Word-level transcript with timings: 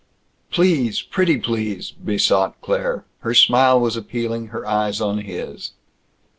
"Please! 0.49 1.03
Pretty 1.03 1.37
please!" 1.37 1.91
besought 1.91 2.59
Claire. 2.59 3.05
Her 3.19 3.35
smile 3.35 3.79
was 3.79 3.95
appealing, 3.95 4.47
her 4.47 4.65
eyes 4.65 4.99
on 4.99 5.19
his. 5.19 5.73